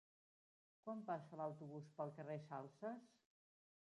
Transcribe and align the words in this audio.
Quan 0.85 1.03
passa 1.09 1.37
l'autobús 1.41 1.91
pel 1.99 2.13
carrer 2.17 2.37
Salses? 2.47 3.07